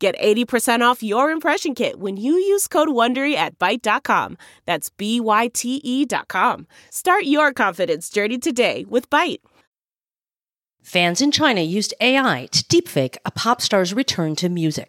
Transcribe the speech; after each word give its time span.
Get 0.00 0.18
80% 0.18 0.80
off 0.80 1.02
your 1.02 1.30
impression 1.30 1.74
kit 1.74 2.00
when 2.00 2.16
you 2.16 2.32
use 2.32 2.66
code 2.66 2.88
WONDERY 2.88 3.34
at 3.34 3.58
Byte.com. 3.58 4.38
That's 4.64 4.88
B-Y-T-E 4.88 6.06
dot 6.06 6.26
com. 6.26 6.66
Start 6.90 7.24
your 7.24 7.52
confidence 7.52 8.08
journey 8.08 8.38
today 8.38 8.86
with 8.88 9.10
Byte. 9.10 9.40
Fans 10.82 11.20
in 11.20 11.30
China 11.30 11.60
used 11.60 11.92
AI 12.00 12.48
to 12.50 12.64
deepfake 12.64 13.18
a 13.26 13.30
pop 13.30 13.60
star's 13.60 13.92
return 13.92 14.34
to 14.36 14.48
music. 14.48 14.88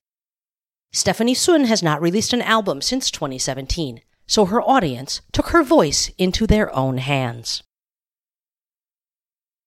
Stefanie 0.94 1.36
Sun 1.36 1.66
has 1.66 1.84
not 1.84 2.02
released 2.02 2.32
an 2.32 2.42
album 2.42 2.82
since 2.82 3.12
2017, 3.12 4.00
so 4.28 4.46
her 4.46 4.62
audience 4.62 5.22
took 5.34 5.48
her 5.48 5.62
voice 5.62 6.10
into 6.18 6.48
their 6.48 6.74
own 6.74 7.00
hands. 7.00 7.64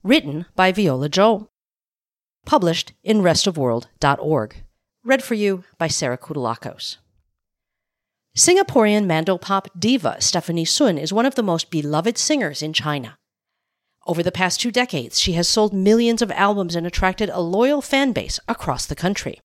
Written 0.02 0.46
by 0.56 0.72
Viola 0.72 1.10
Zhou. 1.10 1.48
Published 2.46 2.94
in 3.02 3.18
restofworld.org. 3.20 4.56
Read 5.06 5.22
for 5.22 5.34
you 5.34 5.64
by 5.76 5.86
Sarah 5.86 6.16
Kutulakos. 6.16 6.96
Singaporean 8.34 9.04
mandopop 9.04 9.66
diva 9.78 10.16
Stefanie 10.18 10.66
Sun 10.66 10.96
is 10.96 11.12
one 11.12 11.26
of 11.26 11.34
the 11.34 11.42
most 11.42 11.70
beloved 11.70 12.16
singers 12.16 12.62
in 12.62 12.72
China. 12.72 13.18
Over 14.06 14.22
the 14.22 14.32
past 14.32 14.62
two 14.62 14.70
decades, 14.70 15.20
she 15.20 15.34
has 15.34 15.46
sold 15.46 15.74
millions 15.74 16.22
of 16.22 16.30
albums 16.30 16.74
and 16.74 16.86
attracted 16.86 17.28
a 17.28 17.42
loyal 17.42 17.82
fan 17.82 18.12
base 18.12 18.40
across 18.48 18.86
the 18.86 18.94
country. 18.94 19.40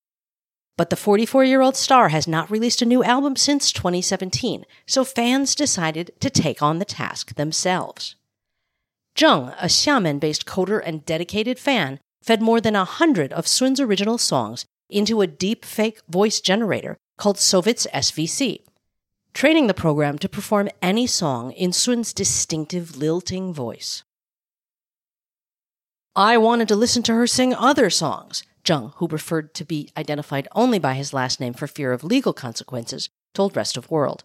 But 0.78 0.92
the 0.92 0.96
44 0.96 1.44
year 1.44 1.60
old 1.60 1.76
star 1.76 2.08
has 2.08 2.26
not 2.26 2.50
released 2.50 2.82
a 2.82 2.86
new 2.86 3.04
album 3.04 3.36
since 3.36 3.74
2017, 3.74 4.64
so 4.88 5.04
fans 5.04 5.56
decided 5.56 6.14
to 6.22 6.30
take 6.30 6.62
on 6.62 6.80
the 6.80 6.86
task 6.86 7.36
themselves. 7.36 8.16
Zheng, 9.14 9.54
a 9.60 9.66
Xiamen 9.66 10.22
based 10.22 10.46
coder 10.46 10.82
and 10.82 11.06
dedicated 11.06 11.60
fan, 11.60 12.00
fed 12.24 12.42
more 12.42 12.62
than 12.62 12.78
a 12.78 12.86
hundred 12.86 13.34
of 13.34 13.46
Sun's 13.46 13.82
original 13.82 14.18
songs 14.18 14.66
into 14.90 15.22
a 15.22 15.28
deep 15.28 15.64
fake 15.64 16.02
voice 16.10 16.42
generator 16.42 16.98
called 17.18 17.38
So-Vits-SVC, 17.38 18.64
training 19.34 19.68
the 19.68 19.74
program 19.74 20.18
to 20.20 20.30
perform 20.30 20.70
any 20.82 21.06
song 21.06 21.52
in 21.52 21.72
Sun's 21.72 22.14
distinctive 22.14 22.98
lilting 22.98 23.54
voice. 23.54 24.04
I 26.16 26.38
wanted 26.38 26.68
to 26.70 26.76
listen 26.76 27.04
to 27.04 27.14
her 27.14 27.28
sing 27.28 27.54
other 27.54 27.90
songs, 27.90 28.44
Zheng, 28.64 28.94
who 28.96 29.08
preferred 29.08 29.54
to 29.54 29.66
be 29.66 29.90
identified 29.96 30.48
only 30.54 30.80
by 30.80 30.96
his 30.96 31.14
last 31.14 31.40
name 31.40 31.54
for 31.54 31.68
fear 31.68 31.94
of 31.94 32.04
legal 32.04 32.34
consequences, 32.34 33.10
told 33.34 33.56
Rest 33.56 33.78
of 33.78 33.90
World. 33.92 34.24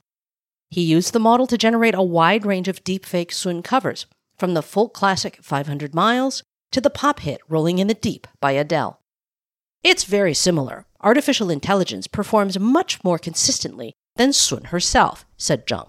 He 0.70 0.82
used 0.82 1.12
the 1.12 1.20
model 1.20 1.46
to 1.46 1.58
generate 1.58 1.94
a 1.94 2.02
wide 2.02 2.44
range 2.44 2.68
of 2.68 2.82
deepfake 2.82 3.32
Sun 3.32 3.62
covers, 3.62 4.06
from 4.38 4.54
the 4.54 4.62
folk 4.62 4.92
classic 4.92 5.38
500 5.42 5.94
Miles 5.94 6.42
to 6.72 6.80
the 6.80 6.90
pop 6.90 7.20
hit 7.20 7.40
Rolling 7.48 7.78
in 7.78 7.86
the 7.86 7.94
Deep 7.94 8.26
by 8.40 8.52
Adele. 8.52 9.00
It's 9.84 10.04
very 10.04 10.32
similar. 10.32 10.86
Artificial 11.02 11.50
intelligence 11.50 12.06
performs 12.06 12.58
much 12.58 13.04
more 13.04 13.18
consistently 13.18 13.92
than 14.16 14.32
Sun 14.32 14.64
herself, 14.64 15.26
said 15.36 15.66
Zheng. 15.66 15.88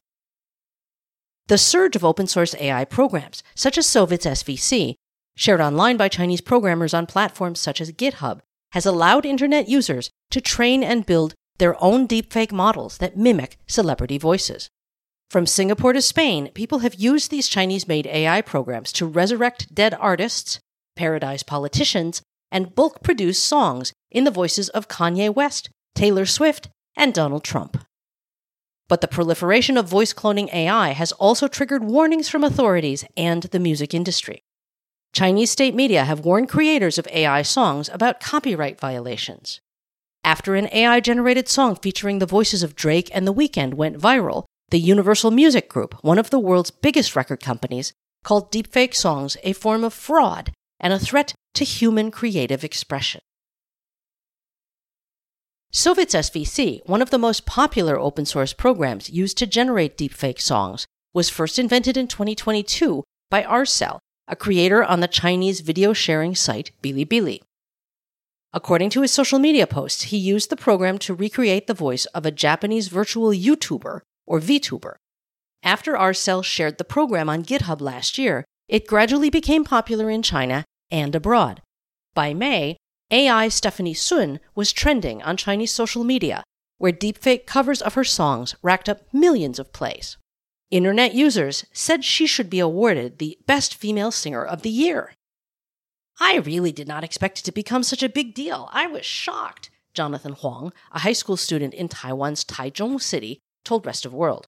The 1.47 1.57
surge 1.57 1.95
of 1.95 2.03
open 2.03 2.27
source 2.27 2.53
AI 2.59 2.83
programs, 2.83 3.41
such 3.55 3.77
as 3.77 3.87
So-Vits-SVC, 3.87 4.95
shared 5.37 5.61
online 5.61 5.95
by 5.95 6.09
Chinese 6.09 6.41
programmers 6.41 6.93
on 6.93 7.05
platforms 7.05 7.61
such 7.61 7.79
as 7.79 7.93
GitHub, 7.93 8.41
has 8.73 8.85
allowed 8.85 9.25
internet 9.25 9.69
users 9.69 10.09
to 10.31 10.41
train 10.41 10.83
and 10.83 11.05
build 11.05 11.33
their 11.57 11.81
own 11.81 12.05
deepfake 12.05 12.51
models 12.51 12.97
that 12.97 13.15
mimic 13.15 13.57
celebrity 13.65 14.17
voices. 14.17 14.67
From 15.29 15.45
Singapore 15.45 15.93
to 15.93 16.01
Spain, 16.01 16.51
people 16.53 16.79
have 16.79 16.95
used 16.95 17.31
these 17.31 17.47
Chinese 17.47 17.87
made 17.87 18.07
AI 18.07 18.41
programs 18.41 18.91
to 18.93 19.05
resurrect 19.05 19.73
dead 19.73 19.93
artists, 19.93 20.59
parodize 20.97 21.45
politicians, 21.45 22.21
and 22.55 22.73
bulk 22.73 23.03
produce 23.03 23.37
songs 23.37 23.91
in 24.09 24.23
the 24.23 24.31
voices 24.31 24.69
of 24.69 24.87
Kanye 24.87 25.29
West, 25.35 25.69
Taylor 25.93 26.25
Swift, 26.25 26.69
and 26.95 27.13
Donald 27.13 27.43
Trump. 27.43 27.77
But 28.87 29.01
the 29.01 29.09
proliferation 29.09 29.75
of 29.75 29.89
voice 29.89 30.13
cloning 30.13 30.53
AI 30.53 30.93
has 30.93 31.11
also 31.11 31.49
triggered 31.49 31.83
warnings 31.83 32.29
from 32.29 32.45
authorities 32.45 33.03
and 33.17 33.43
the 33.43 33.59
music 33.59 33.93
industry. 33.93 34.41
Chinese 35.11 35.51
state 35.51 35.75
media 35.75 36.05
have 36.05 36.23
warned 36.23 36.47
creators 36.47 36.97
of 36.97 37.09
AI 37.11 37.41
songs 37.41 37.89
about 37.91 38.21
copyright 38.21 38.79
violations. 38.79 39.59
After 40.23 40.55
an 40.55 40.69
AI 40.71 41.01
generated 41.01 41.49
song 41.49 41.75
featuring 41.75 42.19
the 42.19 42.25
voices 42.25 42.63
of 42.63 42.73
Drake 42.73 43.09
and 43.13 43.27
The 43.27 43.33
Weeknd 43.33 43.73
went 43.73 43.99
viral, 43.99 44.45
the 44.69 44.79
Universal 44.79 45.31
Music 45.31 45.67
Group, 45.67 45.93
one 46.03 46.17
of 46.17 46.29
the 46.29 46.39
world's 46.39 46.71
biggest 46.71 47.17
record 47.17 47.41
companies, 47.41 47.91
called 48.23 48.49
deepfake 48.49 48.95
songs 48.95 49.35
a 49.43 49.51
form 49.51 49.83
of 49.83 49.93
fraud 49.93 50.53
and 50.79 50.93
a 50.93 50.99
threat 50.99 51.33
to 51.55 51.65
human 51.65 52.11
creative 52.11 52.63
expression. 52.63 53.21
So-Vits-SVC, 55.71 56.87
one 56.87 57.01
of 57.01 57.09
the 57.09 57.17
most 57.17 57.45
popular 57.45 57.99
open 57.99 58.25
source 58.25 58.53
programs 58.53 59.09
used 59.09 59.37
to 59.39 59.45
generate 59.45 59.97
deepfake 59.97 60.39
songs, 60.39 60.85
was 61.13 61.29
first 61.29 61.59
invented 61.59 61.97
in 61.97 62.07
2022 62.07 63.03
by 63.29 63.43
Arcel, 63.43 63.99
a 64.27 64.35
creator 64.35 64.83
on 64.83 65.01
the 65.01 65.07
Chinese 65.07 65.59
video 65.61 65.91
sharing 65.91 66.33
site 66.33 66.71
Bilibili. 66.81 67.41
According 68.53 68.89
to 68.91 69.01
his 69.01 69.11
social 69.11 69.37
media 69.37 69.67
posts, 69.67 70.03
he 70.03 70.17
used 70.17 70.49
the 70.49 70.55
program 70.55 70.97
to 70.99 71.13
recreate 71.13 71.67
the 71.67 71.73
voice 71.73 72.05
of 72.07 72.25
a 72.25 72.31
Japanese 72.31 72.87
virtual 72.87 73.31
YouTuber, 73.31 73.99
or 74.25 74.39
VTuber. 74.39 74.95
After 75.61 75.93
Arcel 75.93 76.43
shared 76.43 76.77
the 76.77 76.85
program 76.85 77.29
on 77.29 77.43
GitHub 77.43 77.81
last 77.81 78.17
year, 78.17 78.45
it 78.69 78.87
gradually 78.87 79.29
became 79.29 79.65
popular 79.65 80.09
in 80.09 80.21
China 80.21 80.63
and 80.91 81.15
abroad. 81.15 81.61
By 82.13 82.33
May, 82.33 82.77
AI 83.11 83.47
Stefanie 83.47 83.95
Sun 83.95 84.39
was 84.55 84.71
trending 84.71 85.21
on 85.21 85.37
Chinese 85.37 85.71
social 85.71 86.03
media, 86.03 86.43
where 86.77 86.91
deepfake 86.91 87.45
covers 87.45 87.81
of 87.81 87.93
her 87.93 88.03
songs 88.03 88.55
racked 88.61 88.89
up 88.89 89.01
millions 89.13 89.59
of 89.59 89.73
plays. 89.73 90.17
Internet 90.71 91.13
users 91.13 91.65
said 91.71 92.03
she 92.03 92.25
should 92.25 92.49
be 92.49 92.59
awarded 92.59 93.19
the 93.19 93.37
Best 93.45 93.75
Female 93.75 94.11
Singer 94.11 94.43
of 94.43 94.63
the 94.63 94.69
Year. 94.69 95.13
I 96.19 96.37
really 96.37 96.71
did 96.71 96.87
not 96.87 97.03
expect 97.03 97.39
it 97.39 97.43
to 97.43 97.51
become 97.51 97.83
such 97.83 98.01
a 98.01 98.09
big 98.09 98.33
deal. 98.33 98.69
I 98.71 98.87
was 98.87 99.05
shocked, 99.05 99.69
Jonathan 99.93 100.33
Huang, 100.33 100.73
a 100.91 100.99
high 100.99 101.13
school 101.13 101.37
student 101.37 101.73
in 101.73 101.87
Taiwan's 101.87 102.43
Taichung 102.43 102.99
City, 102.99 103.39
told 103.63 103.85
Rest 103.85 104.05
of 104.05 104.13
World. 104.13 104.47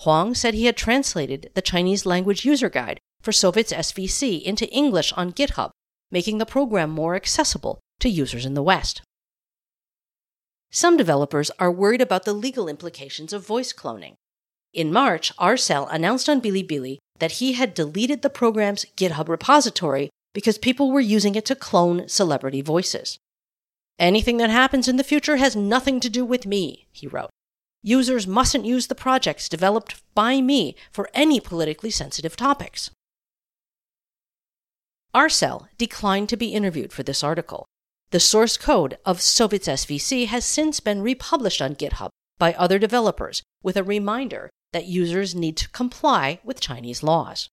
Huang 0.00 0.34
said 0.34 0.54
he 0.54 0.64
had 0.64 0.76
translated 0.76 1.50
the 1.54 1.62
Chinese 1.62 2.06
language 2.06 2.44
user 2.44 2.70
guide 2.70 3.00
for 3.20 3.32
So-Vits-SVC 3.32 4.42
into 4.42 4.68
English 4.70 5.12
on 5.14 5.32
GitHub, 5.32 5.70
making 6.10 6.38
the 6.38 6.46
program 6.46 6.90
more 6.90 7.14
accessible 7.14 7.80
to 8.00 8.08
users 8.08 8.46
in 8.46 8.54
the 8.54 8.62
West. 8.62 9.02
Some 10.70 10.96
developers 10.96 11.50
are 11.58 11.70
worried 11.70 12.00
about 12.00 12.24
the 12.24 12.32
legal 12.32 12.68
implications 12.68 13.32
of 13.32 13.46
voice 13.46 13.72
cloning. 13.72 14.14
In 14.72 14.92
March, 14.92 15.36
Arcel 15.36 15.88
announced 15.92 16.28
on 16.28 16.40
Bilibili 16.40 16.98
that 17.18 17.32
he 17.32 17.54
had 17.54 17.74
deleted 17.74 18.22
the 18.22 18.30
program's 18.30 18.86
GitHub 18.96 19.28
repository 19.28 20.10
because 20.32 20.58
people 20.58 20.92
were 20.92 21.00
using 21.00 21.34
it 21.34 21.44
to 21.46 21.56
clone 21.56 22.08
celebrity 22.08 22.62
voices. 22.62 23.18
Anything 23.98 24.36
that 24.38 24.50
happens 24.50 24.88
in 24.88 24.96
the 24.96 25.04
future 25.04 25.36
has 25.36 25.56
nothing 25.56 26.00
to 26.00 26.08
do 26.08 26.24
with 26.24 26.46
me, 26.46 26.86
he 26.92 27.06
wrote. 27.06 27.30
Users 27.82 28.26
mustn't 28.26 28.64
use 28.64 28.86
the 28.86 28.94
projects 28.94 29.48
developed 29.48 30.00
by 30.14 30.40
me 30.40 30.76
for 30.92 31.10
any 31.14 31.40
politically 31.40 31.90
sensitive 31.90 32.36
topics. 32.36 32.90
Arcel 35.14 35.66
declined 35.76 36.28
to 36.28 36.36
be 36.36 36.54
interviewed 36.54 36.92
for 36.92 37.02
this 37.02 37.24
article. 37.24 37.66
The 38.10 38.20
source 38.20 38.56
code 38.56 38.96
of 39.04 39.20
So-Vits-SVC 39.20 40.26
has 40.26 40.44
since 40.44 40.78
been 40.80 41.02
republished 41.02 41.60
on 41.60 41.74
GitHub 41.74 42.10
by 42.38 42.54
other 42.54 42.78
developers 42.78 43.42
with 43.62 43.76
a 43.76 43.84
reminder 43.84 44.50
that 44.72 44.86
users 44.86 45.34
need 45.34 45.56
to 45.56 45.68
comply 45.70 46.40
with 46.44 46.60
Chinese 46.60 47.02
laws. 47.02 47.48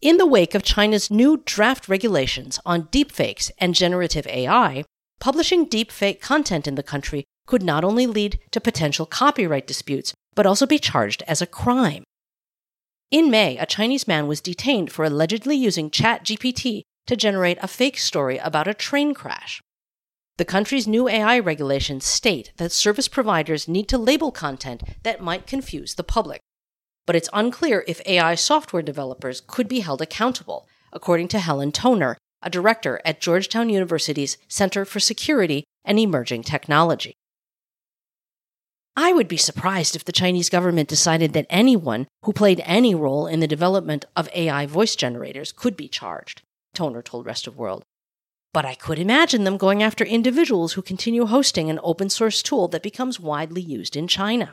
In 0.00 0.16
the 0.16 0.26
wake 0.26 0.54
of 0.54 0.62
China's 0.62 1.10
new 1.10 1.42
draft 1.44 1.88
regulations 1.88 2.58
on 2.66 2.88
deepfakes 2.88 3.50
and 3.58 3.74
generative 3.74 4.26
AI, 4.26 4.84
publishing 5.20 5.68
deepfake 5.68 6.20
content 6.20 6.66
in 6.66 6.74
the 6.74 6.82
country 6.82 7.24
could 7.46 7.62
not 7.62 7.84
only 7.84 8.06
lead 8.06 8.40
to 8.50 8.60
potential 8.60 9.06
copyright 9.06 9.66
disputes, 9.66 10.14
but 10.34 10.46
also 10.46 10.66
be 10.66 10.78
charged 10.78 11.22
as 11.28 11.42
a 11.42 11.46
crime. 11.46 12.02
In 13.12 13.30
May, 13.30 13.58
a 13.58 13.66
Chinese 13.66 14.08
man 14.08 14.26
was 14.26 14.40
detained 14.40 14.90
for 14.90 15.04
allegedly 15.04 15.54
using 15.54 15.90
ChatGPT 15.90 16.80
to 17.06 17.14
generate 17.14 17.58
a 17.60 17.68
fake 17.68 17.98
story 17.98 18.38
about 18.38 18.66
a 18.66 18.72
train 18.72 19.12
crash. 19.12 19.60
The 20.38 20.46
country's 20.46 20.88
new 20.88 21.10
AI 21.10 21.38
regulations 21.38 22.06
state 22.06 22.52
that 22.56 22.72
service 22.72 23.08
providers 23.08 23.68
need 23.68 23.86
to 23.88 23.98
label 23.98 24.32
content 24.32 24.82
that 25.02 25.20
might 25.20 25.46
confuse 25.46 25.94
the 25.94 26.02
public. 26.02 26.40
But 27.04 27.14
it's 27.14 27.28
unclear 27.34 27.84
if 27.86 28.00
AI 28.06 28.34
software 28.34 28.82
developers 28.82 29.42
could 29.46 29.68
be 29.68 29.80
held 29.80 30.00
accountable, 30.00 30.66
according 30.90 31.28
to 31.28 31.38
Helen 31.38 31.70
Toner, 31.70 32.16
a 32.40 32.48
director 32.48 32.98
at 33.04 33.20
Georgetown 33.20 33.68
University's 33.68 34.38
Center 34.48 34.86
for 34.86 35.00
Security 35.00 35.64
and 35.84 35.98
Emerging 35.98 36.44
Technology. 36.44 37.12
I 38.96 39.14
would 39.14 39.28
be 39.28 39.38
surprised 39.38 39.96
if 39.96 40.04
the 40.04 40.12
Chinese 40.12 40.50
government 40.50 40.88
decided 40.88 41.32
that 41.32 41.46
anyone 41.48 42.06
who 42.24 42.32
played 42.32 42.60
any 42.64 42.94
role 42.94 43.26
in 43.26 43.40
the 43.40 43.46
development 43.46 44.04
of 44.14 44.28
AI 44.34 44.66
voice 44.66 44.94
generators 44.94 45.50
could 45.50 45.76
be 45.76 45.88
charged, 45.88 46.42
Toner 46.74 47.00
told 47.00 47.24
Rest 47.24 47.46
of 47.46 47.56
World. 47.56 47.84
But 48.52 48.66
I 48.66 48.74
could 48.74 48.98
imagine 48.98 49.44
them 49.44 49.56
going 49.56 49.82
after 49.82 50.04
individuals 50.04 50.74
who 50.74 50.82
continue 50.82 51.24
hosting 51.24 51.70
an 51.70 51.80
open 51.82 52.10
source 52.10 52.42
tool 52.42 52.68
that 52.68 52.82
becomes 52.82 53.18
widely 53.18 53.62
used 53.62 53.96
in 53.96 54.08
China. 54.08 54.52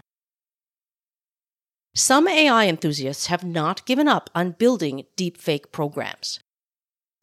Some 1.93 2.27
AI 2.29 2.67
enthusiasts 2.67 3.25
have 3.27 3.43
not 3.43 3.85
given 3.85 4.07
up 4.07 4.29
on 4.33 4.51
building 4.51 5.05
deepfake 5.17 5.73
programs. 5.73 6.39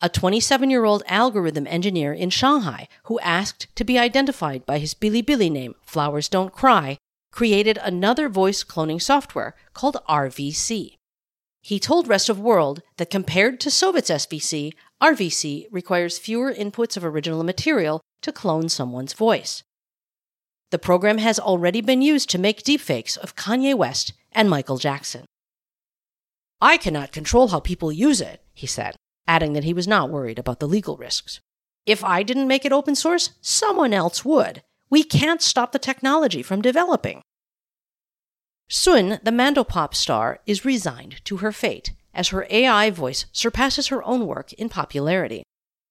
A 0.03 0.11
27 0.11 0.69
year 0.69 0.85
old 0.85 1.03
algorithm 1.07 1.67
engineer 1.67 2.13
in 2.13 2.29
Shanghai 2.29 2.89
who 3.05 3.19
asked 3.21 3.75
to 3.77 3.85
be 3.85 3.99
identified 3.99 4.67
by 4.67 4.77
his 4.79 4.93
Bilibili 4.93 5.51
name, 5.51 5.75
Flowers 5.81 6.29
Don't 6.29 6.53
Cry, 6.53 6.99
created 7.37 7.79
another 7.83 8.31
voice 8.31 8.65
cloning 8.65 9.01
software 9.01 9.55
called 9.75 9.99
RVC. 10.09 10.95
He 11.61 11.79
told 11.79 12.09
Rest 12.09 12.31
of 12.31 12.41
World 12.41 12.81
that 12.97 13.11
compared 13.11 13.61
to 13.61 13.71
So-Vits-SVC, 13.71 14.73
RVC 15.03 15.67
requires 15.71 16.17
fewer 16.17 16.51
inputs 16.51 16.97
of 16.97 17.05
original 17.05 17.45
material 17.45 18.01
to 18.23 18.33
clone 18.33 18.71
someone's 18.71 19.13
voice. 19.13 19.63
The 20.71 20.79
program 20.79 21.19
has 21.19 21.39
already 21.39 21.83
been 21.83 22.01
used 22.01 22.31
to 22.31 22.39
make 22.39 22.63
deepfakes 22.63 23.19
of 23.19 23.37
Kanye 23.37 23.75
West 23.75 24.15
and 24.33 24.49
Michael 24.49 24.79
Jackson. 24.79 25.27
I 26.63 26.79
cannot 26.79 27.13
control 27.13 27.49
how 27.49 27.61
people 27.61 27.93
use 27.93 28.23
it, 28.23 28.41
he 28.55 28.67
said, 28.67 28.97
adding 29.29 29.53
that 29.53 29.65
he 29.65 29.75
was 29.75 29.87
not 29.87 30.09
worried 30.09 30.39
about 30.39 30.59
the 30.59 30.67
legal 30.67 30.97
risks. 30.97 31.41
If 31.85 32.03
I 32.03 32.23
didn't 32.23 32.49
make 32.49 32.65
it 32.65 32.73
open 32.73 32.95
source, 32.95 33.33
someone 33.43 33.93
else 33.93 34.25
would. 34.25 34.63
We 34.89 35.03
can't 35.03 35.43
stop 35.43 35.73
the 35.73 35.79
technology 35.79 36.43
from 36.43 36.63
developing. 36.63 37.21
Sun, 38.69 39.21
the 39.23 39.31
Mandopop 39.31 39.95
star, 39.95 40.41
is 40.45 40.65
resigned 40.65 41.25
to 41.25 41.37
her 41.39 41.53
fate 41.53 41.93
as 42.13 42.29
her 42.29 42.47
AI 42.51 42.91
voice 42.91 43.27
surpasses 43.31 43.89
her 43.89 44.03
own 44.03 44.27
work 44.27 44.53
in 44.55 44.69
popularity. 44.69 45.45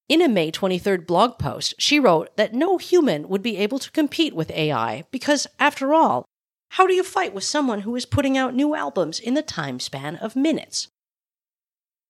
In 0.08 0.20
a 0.20 0.28
May 0.28 0.52
23rd 0.52 1.06
blog 1.06 1.38
post, 1.38 1.74
she 1.78 1.98
wrote 1.98 2.36
that 2.36 2.52
no 2.52 2.76
human 2.76 3.28
would 3.28 3.42
be 3.42 3.56
able 3.56 3.78
to 3.78 3.90
compete 3.92 4.34
with 4.34 4.50
AI 4.50 5.04
because, 5.10 5.46
after 5.58 5.94
all, 5.94 6.26
how 6.70 6.86
do 6.86 6.92
you 6.92 7.02
fight 7.02 7.32
with 7.32 7.44
someone 7.44 7.80
who 7.80 7.96
is 7.96 8.04
putting 8.04 8.36
out 8.36 8.54
new 8.54 8.74
albums 8.74 9.18
in 9.18 9.34
the 9.34 9.42
time 9.42 9.80
span 9.80 10.16
of 10.16 10.36
minutes? 10.36 10.88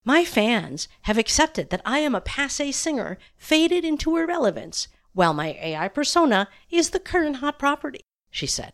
My 0.04 0.24
fans 0.24 0.88
have 1.02 1.18
accepted 1.18 1.70
that 1.70 1.82
I 1.84 2.00
am 2.00 2.14
a 2.14 2.20
passe 2.20 2.72
singer 2.72 3.18
faded 3.36 3.84
into 3.84 4.16
irrelevance, 4.16 4.88
while 5.12 5.32
my 5.32 5.56
AI 5.60 5.88
persona 5.88 6.48
is 6.70 6.90
the 6.90 7.00
current 7.00 7.36
hot 7.36 7.58
property, 7.58 8.00
she 8.30 8.46
said. 8.46 8.72